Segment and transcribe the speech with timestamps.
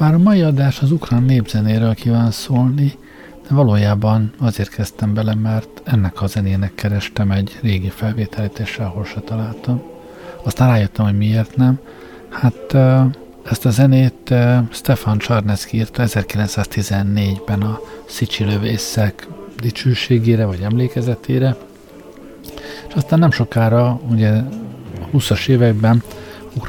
[0.00, 2.92] Bár a mai adás az ukrán népzenéről kíván szólni,
[3.48, 9.04] de valójában azért kezdtem bele, mert ennek a zenének kerestem egy régi felvételit, és sehol
[9.04, 9.82] se találtam.
[10.42, 11.78] Aztán rájöttem, hogy miért nem.
[12.28, 12.74] Hát
[13.50, 14.34] ezt a zenét
[14.70, 19.28] Stefan Csarnecki írta 1914-ben a Szicsi lövészek
[19.60, 21.56] dicsőségére vagy emlékezetére,
[22.88, 24.32] és aztán nem sokára, ugye
[25.12, 26.02] 20-as években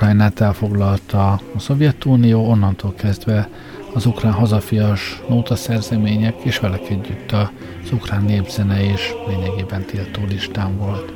[0.00, 3.48] Ukrajnát elfoglalta a Szovjetunió, onnantól kezdve
[3.94, 11.12] az ukrán hazafias nótaszerzemények, és velek együtt az ukrán népzene is lényegében tiltó listán volt.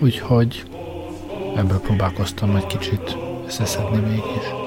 [0.00, 0.64] Úgyhogy
[1.56, 4.62] ebből próbálkoztam egy kicsit összeszedni mégis.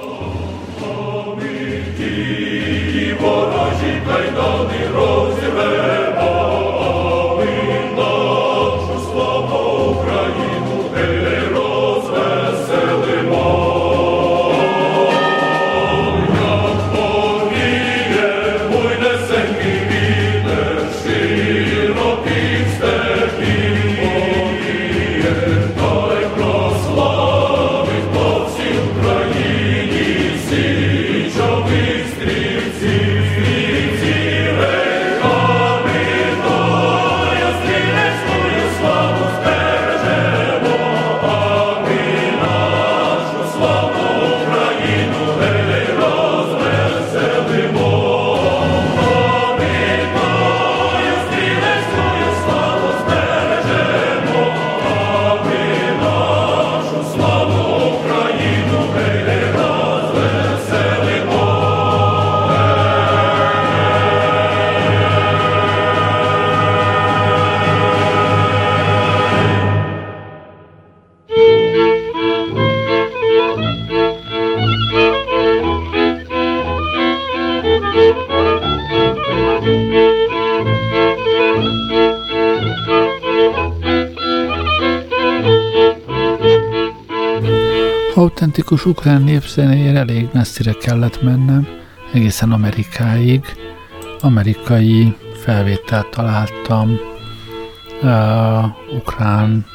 [3.22, 6.11] Ворожі кайдани розірвемо
[88.53, 91.69] autentikus ukrán népzenéért elég messzire kellett mennem,
[92.13, 93.45] egészen Amerikáig.
[94.21, 96.99] Amerikai felvételt találtam,
[98.03, 99.67] uh, ukrán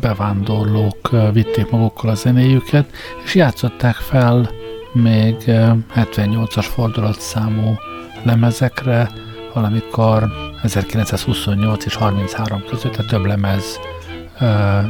[0.00, 2.90] bevándorlók vitték magukkal a zenéjüket,
[3.24, 4.50] és játszották fel
[4.92, 7.74] még uh, 78-as fordulatszámú
[8.22, 9.10] lemezekre,
[9.54, 10.26] valamikor
[10.62, 13.78] 1928 és 33 között a több lemez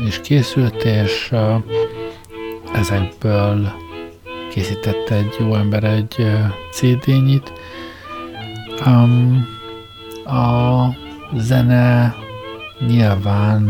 [0.07, 1.33] is készült, és
[2.79, 3.73] ezekből
[4.51, 6.27] készítette egy jó ember egy
[6.73, 7.53] CD-nyit.
[8.87, 9.47] Um,
[10.25, 10.83] a
[11.37, 12.15] zene
[12.87, 13.63] nyilván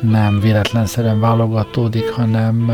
[0.00, 2.72] nem véletlenszerűen válogatódik, hanem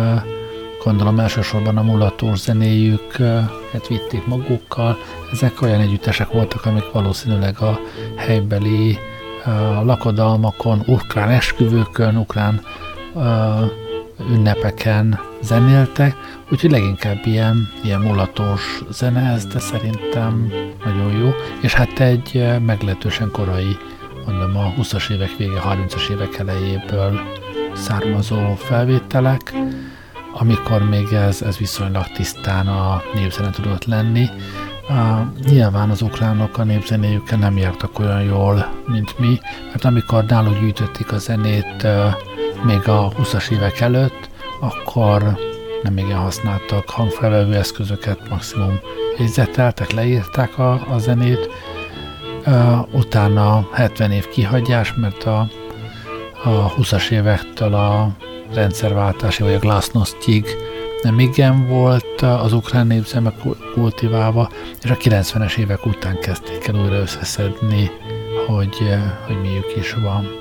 [0.85, 4.97] gondolom elsősorban a mulatós zenéjüket vitték magukkal.
[5.33, 7.79] Ezek olyan együttesek voltak, amik valószínűleg a
[8.17, 8.99] helybeli
[9.83, 12.61] lakodalmakon, ukrán esküvőkön, ukrán
[14.29, 16.17] ünnepeken zenéltek,
[16.51, 20.53] úgyhogy leginkább ilyen, ilyen mulatos zene ez, de szerintem
[20.85, 23.77] nagyon jó, és hát egy eh, meglehetősen korai,
[24.27, 27.21] mondom a 20-as évek vége, 30-as évek elejéből
[27.75, 29.53] származó felvételek,
[30.33, 34.29] amikor még ez, ez viszonylag tisztán a népzene tudott lenni.
[34.89, 40.61] Uh, nyilván az ukránok a népzenéjükkel nem jártak olyan jól, mint mi, mert amikor náluk
[40.61, 42.13] gyűjtötték a zenét, uh,
[42.65, 44.31] még a 20-as évek előtt,
[44.61, 45.39] akkor
[45.83, 48.79] nem igen használtak hangfelvevő eszközöket, maximum
[49.19, 51.51] jegyzeteltek, leírták a, a zenét,
[52.47, 55.49] uh, utána 70 év kihagyás, mert a,
[56.45, 58.09] a 20-as évektől a
[58.55, 60.45] rendszerváltási vagy a glasnostig
[61.03, 63.33] nem igen volt az ukrán népzeme
[63.75, 64.51] kultiválva,
[64.83, 67.91] és a 90-es évek után kezdték el újra összeszedni,
[68.47, 70.40] hogy, hogy miük is van.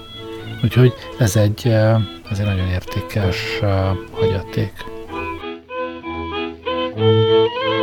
[0.64, 1.68] Úgyhogy ez egy,
[2.30, 3.60] ez egy nagyon értékes
[4.12, 4.72] hagyaték.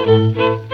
[0.06, 0.65] thank you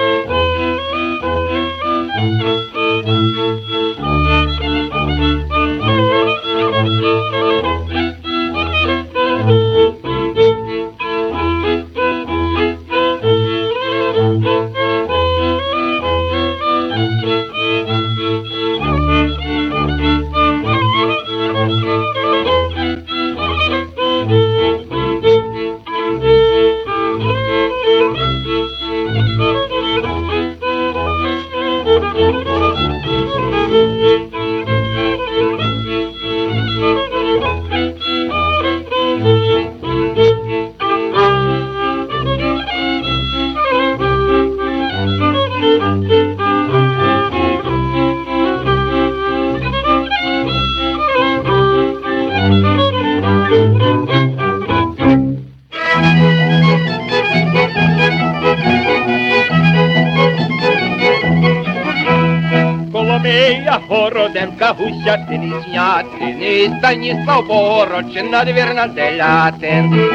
[64.73, 70.11] Городенка, гусятини, снятини, Станіслав Богорочин, надвірна телятин.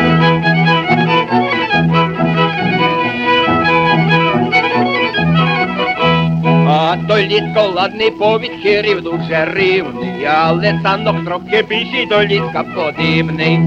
[6.69, 13.59] А той літко ладний повід хирів дуже рівний, але санок трохи більший до літка подібний.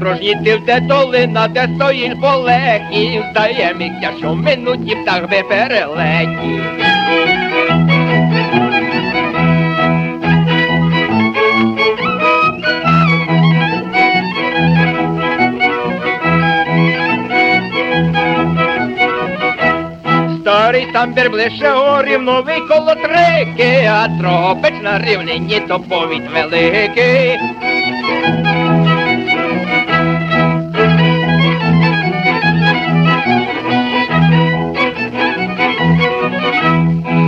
[0.00, 6.64] Де рожнітив, де долина, де стоїть полехів, здає місця, що минуті птах би перелетів.
[20.40, 27.49] Старий тамбір ближе горів, новий коло трики, а тропич на рівнині то повідь великий.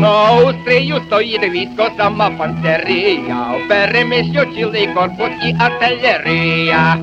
[0.03, 2.31] На устрію стоїть військо, сама
[3.69, 6.97] переміщу цілий корпус і артилерія.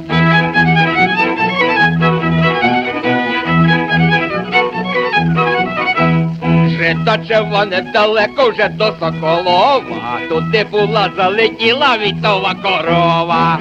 [6.70, 13.60] Жита чева недалеко вже до Соколова, туди була залетіла вітова корова.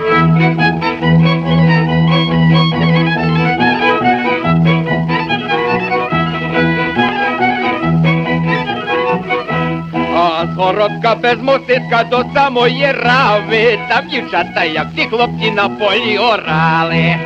[10.80, 17.16] А з без мостиска до самої рави, там дівчата, як ті хлопці на полі орали.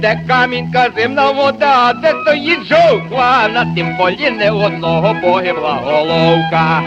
[0.00, 6.82] Де камінка зимна вода, де стоїть жовква, на тим полі не одного погибла головка.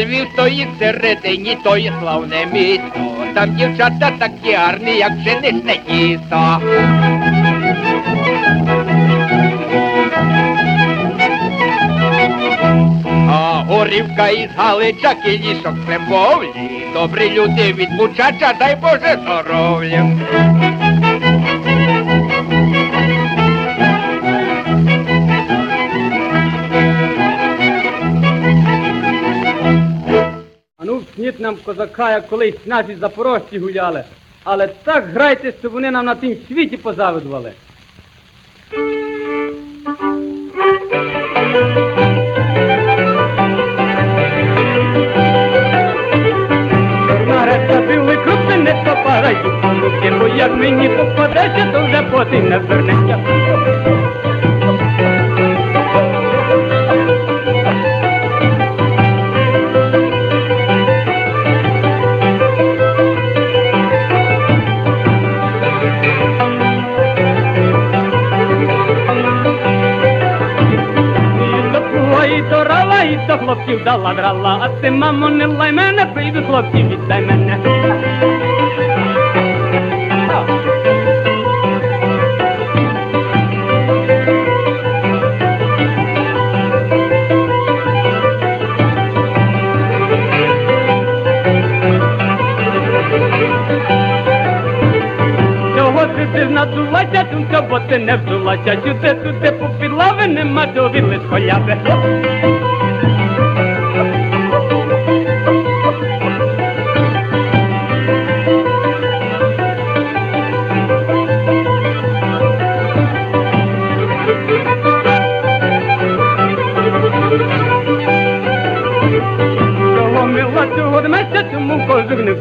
[0.00, 3.00] Львів стоїть всередині, то є славне місто.
[3.34, 6.60] Там дівчата такі гарні, як пшеничне тісто.
[13.30, 16.48] А горівка із Галича, кілішок Клембовлі,
[16.94, 20.06] добрі люди від Бучача, дай Боже здоров'я.
[31.38, 34.04] Ну нам козака, як колись наші запорожці гуляли.
[34.44, 37.52] Але так грайте, щоб вони нам на тім світі позавидували.
[47.88, 48.16] Били
[48.56, 49.36] не попадай
[49.82, 53.49] руки, бо як мені попадеться, то вже потім не вернеться.
[75.30, 77.58] Не лай мене, прийду хлопці, віддай мене.
[95.76, 101.20] Чого ти ти надулася, тунка, бо ти не взулася, сюди, туди, попід лави, нема довідли
[101.26, 101.78] схоляти.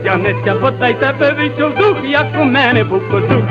[0.10, 3.44] Втягнеться, бодай тебе вийшов дух, як у мене був кожух.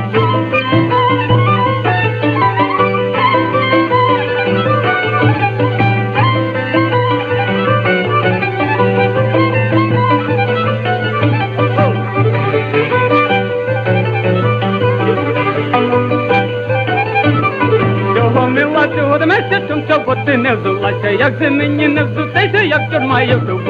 [18.15, 23.23] Чого цього дметься, чому бо ти не взулася, як же мені не взутися, як тюрма
[23.23, 23.68] є вбутися.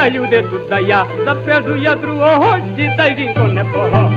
[0.00, 4.12] Та люди тут да я, запряжу я другого, сідай жінко непого.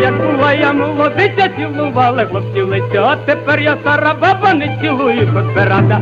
[0.00, 5.44] Як була я молодиця, цілувала хлопців лиця, а тепер я стара баба, не цілую, хоч
[5.44, 6.00] би рада.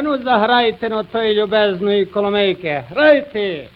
[0.00, 2.84] Ану заграйте на тої любезної коломейки.
[2.90, 3.68] Грайте!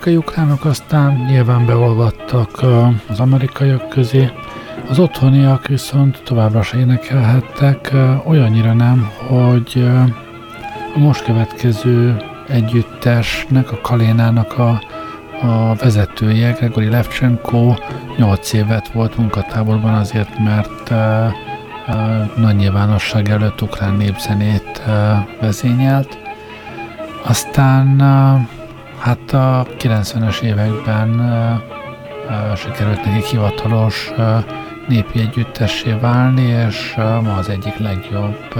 [0.00, 2.64] Amerikai ukránok aztán nyilván beolvadtak
[3.08, 4.30] az amerikaiak közé,
[4.88, 7.92] az otthoniak viszont továbbra se énekelhettek,
[8.24, 9.88] olyannyira nem, hogy
[10.94, 12.16] a most következő
[12.48, 14.80] együttesnek, a Kalénának a,
[15.42, 17.74] a vezetője, Gregory Levchenko
[18.16, 20.90] 8 évet volt munkatáborban azért, mert
[22.36, 24.82] nagy nyilvánosság előtt ukrán népzenét
[25.40, 26.18] vezényelt.
[27.24, 28.00] Aztán
[29.00, 34.44] hát a 90-es években uh, uh, sikerült neki hivatalos uh,
[34.88, 38.54] népi együttessé válni, és ma az egyik legjobb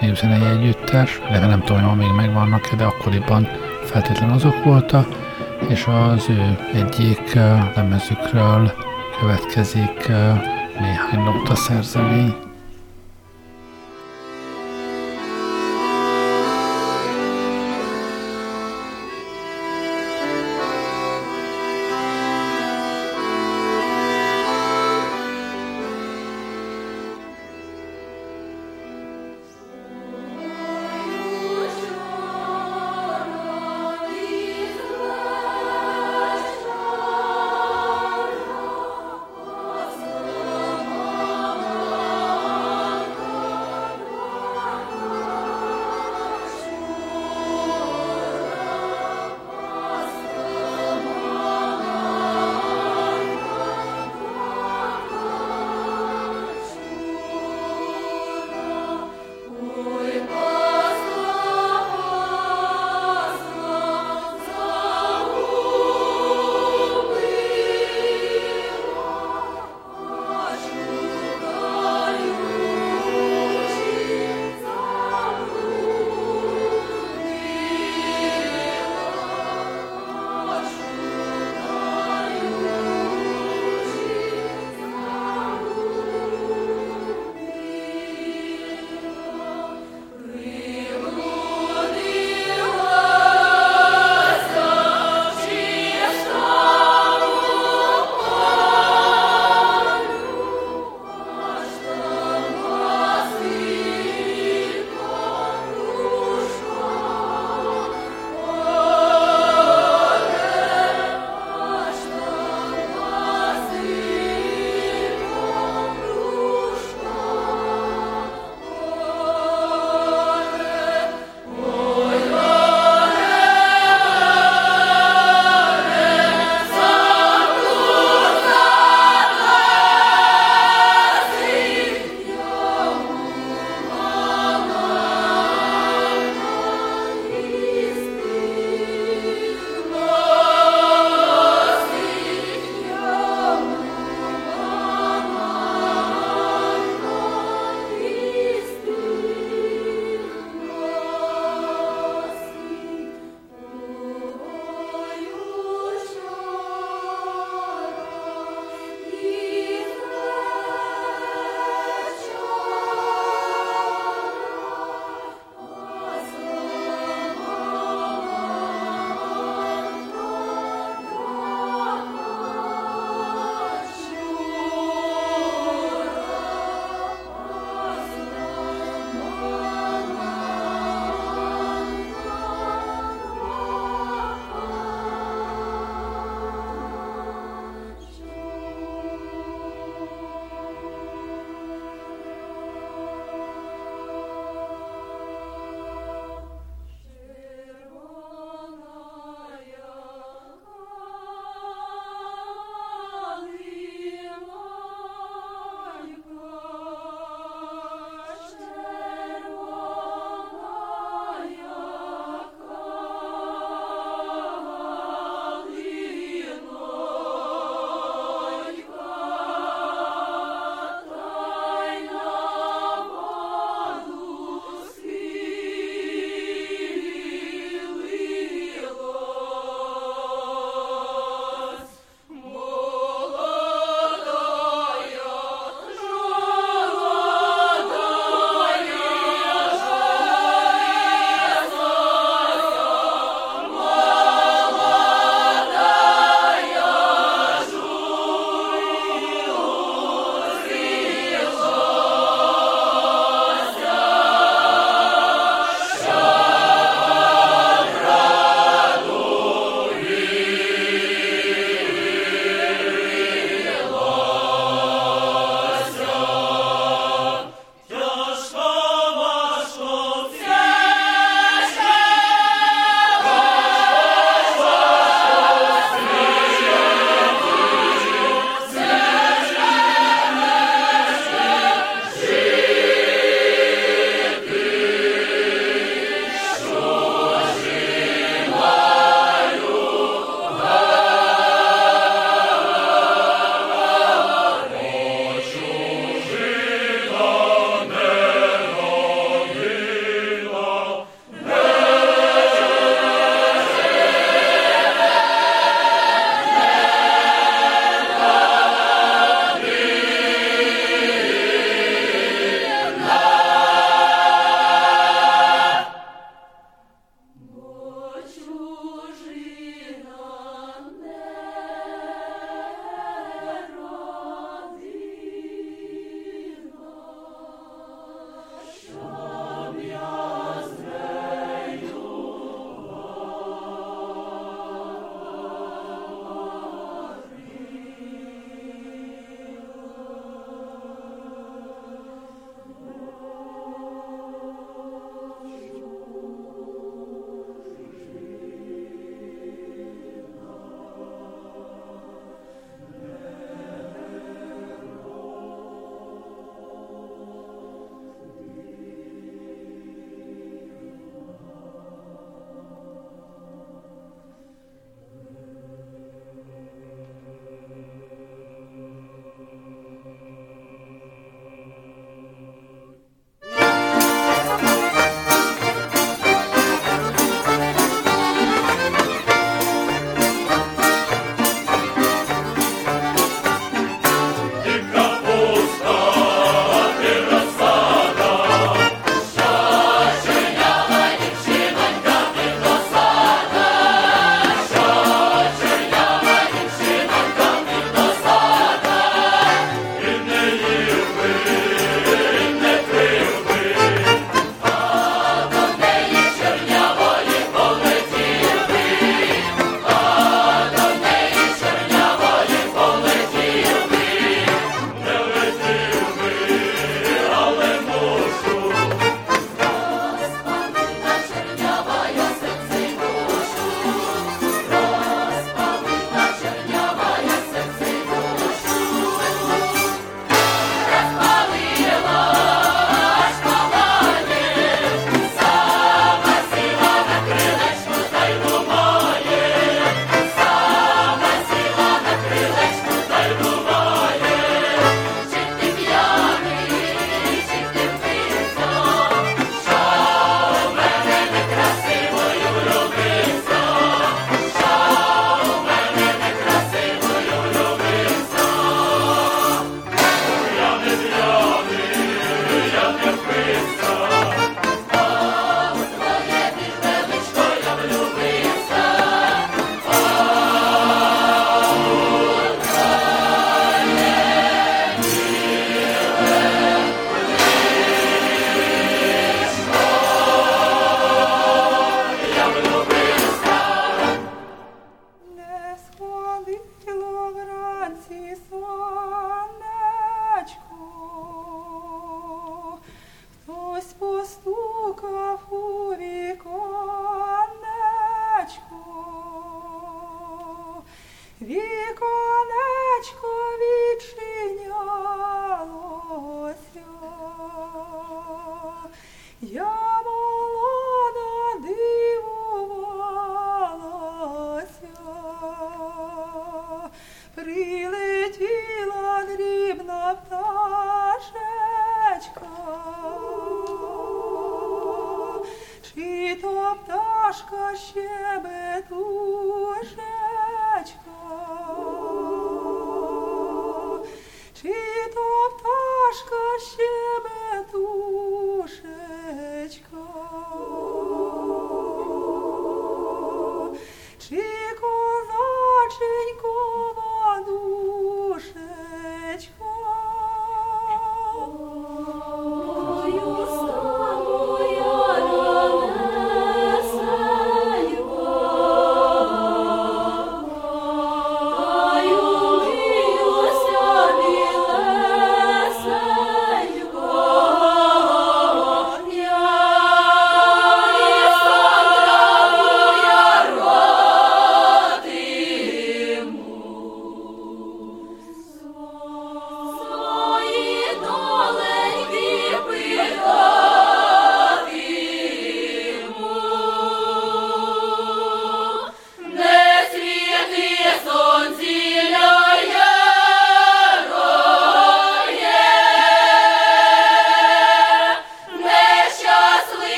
[0.00, 3.48] népzenei együttes, de nem tudom, hogy még megvannak de akkoriban
[3.84, 5.06] feltétlenül azok voltak,
[5.68, 7.34] és az ő egyik
[7.74, 8.72] lemezükről
[9.20, 10.08] következik
[10.80, 12.47] néhány nota szerzemény.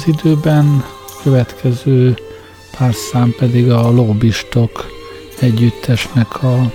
[0.00, 0.84] Az időben,
[1.22, 2.16] következő
[2.78, 4.90] pár szám pedig a lobbistok
[5.40, 6.72] együttesnek a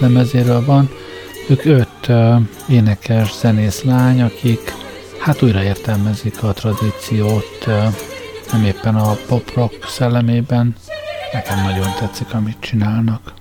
[0.00, 0.90] lemezéről van.
[1.48, 2.10] Ők öt
[2.68, 4.74] énekes, zenész lány, akik
[5.18, 7.66] hát újra értelmezik a tradíciót,
[8.52, 10.74] nem éppen a pop-rock szellemében.
[11.32, 13.37] Nekem nagyon tetszik, amit csinálnak.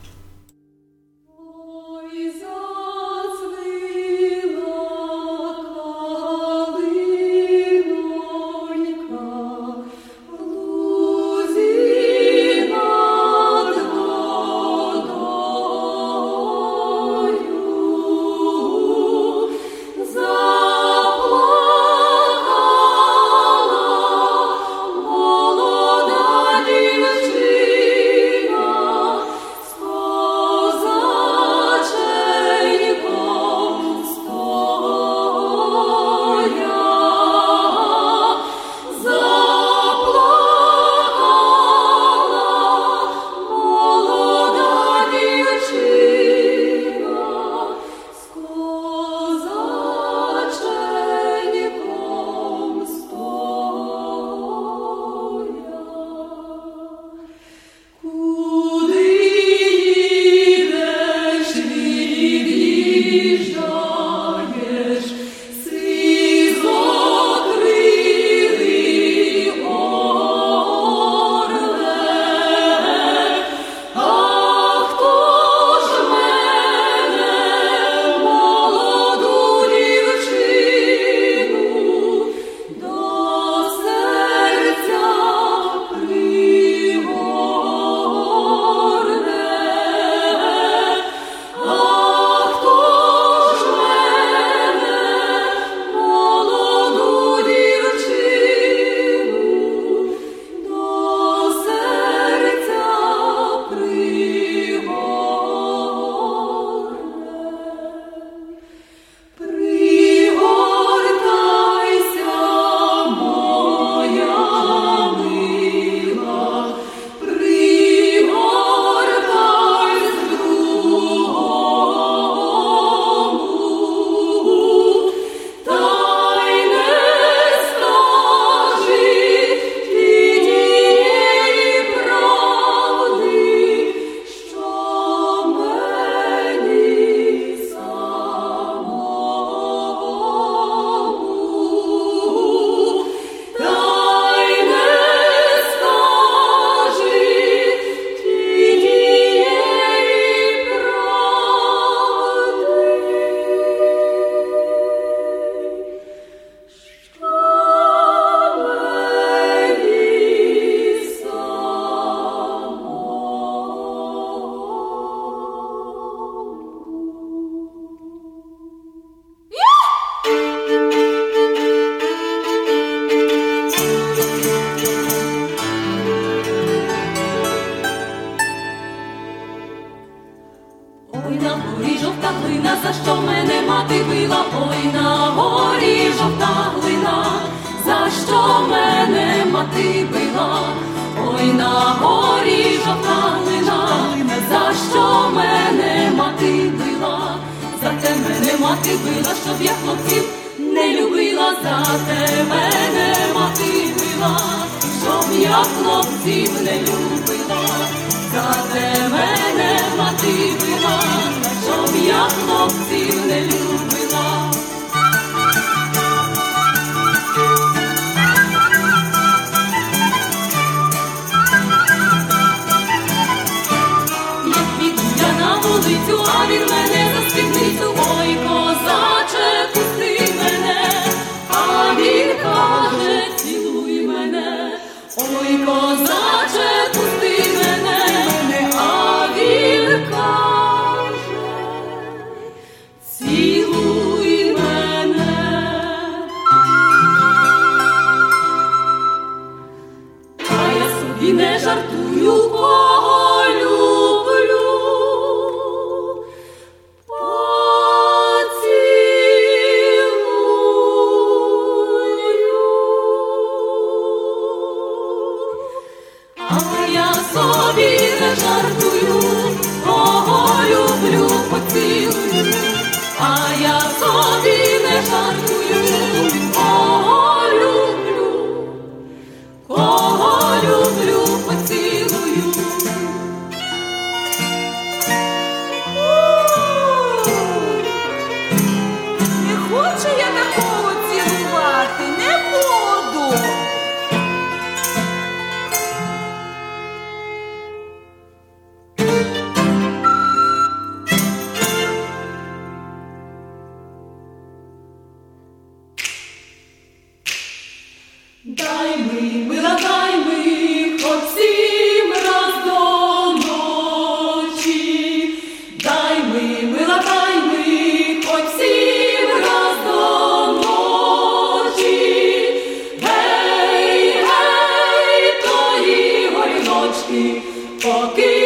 [327.90, 328.37] 我给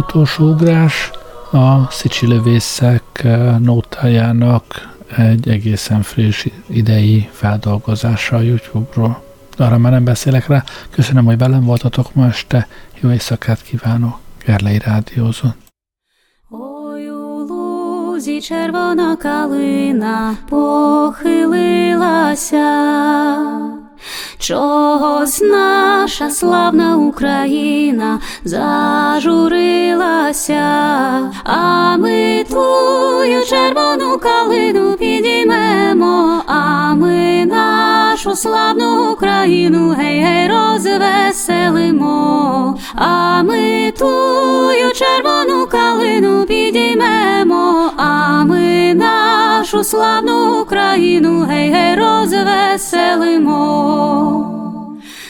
[0.00, 1.10] utolsó ugrás
[1.52, 9.22] a Szicsi lövészek eh, nótájának egy egészen friss idei feldolgozása a YouTube-ról.
[9.56, 10.64] Arra már nem beszélek rá.
[10.90, 12.68] Köszönöm, hogy velem voltatok ma este.
[13.00, 14.18] Jó éjszakát kívánok.
[14.44, 15.54] Gerlei Rádiózon.
[16.50, 21.88] Ой, у лузі червона калина похилилася,
[24.51, 29.73] Чогось наша славна Україна зажурилася,
[31.43, 42.09] а ми твою червону калину підіймемо, а ми нашу славну Україну гей, гей, розвеселимо,
[42.95, 49.40] а ми тую червону калину підіймемо, а ми нашу
[49.79, 53.57] славну Україну гей, гей, розвеселимо.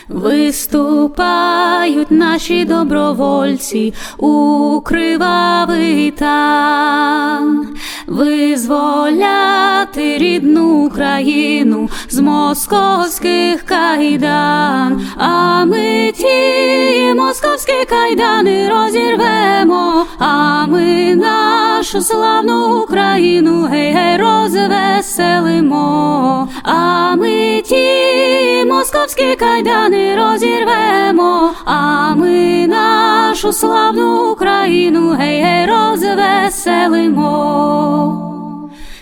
[0.10, 7.68] Виступають наші добровольці у кривавий тан,
[8.12, 22.01] визволяти рідну Україну з московських кайдан, а ми ті московські кайдани розірвемо, а ми нашу
[22.01, 34.32] славну Україну гей, гей, розвеселимо, а ми ті московські кайдани розірвемо, а ми нашу славну
[34.32, 38.01] Україну гей, гей, розвеселимо.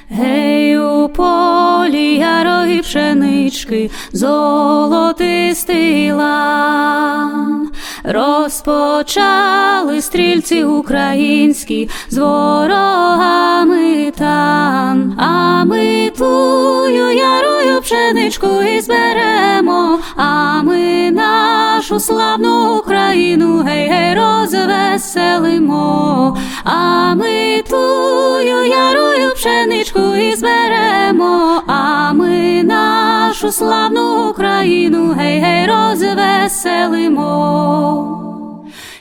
[0.09, 7.69] Гей, у полі ярої пшенички, золотистий лан.
[8.03, 21.11] Розпочали стрільці українські з ворогами тан, а ми тую ярою пшеничку і зберемо, а ми
[21.11, 32.63] нашу славну Україну гей, гей, розвеселимо, а ми тую ярою пшеничку і зберемо, а ми
[32.63, 37.88] нашу славну Україну гей, гей, розвеселимо.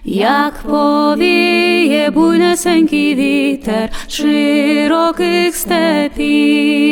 [0.05, 6.89] Як повіє буйнесенький вітер широких степів,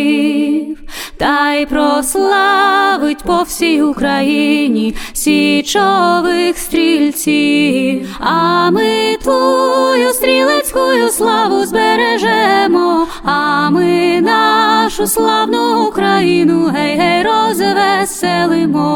[1.17, 13.71] та й прославить по всій Україні січових стрільців, а ми твою стрілецькую славу збережемо, а
[13.71, 18.87] ми нашу славну Україну гей, гей, розвеселимо,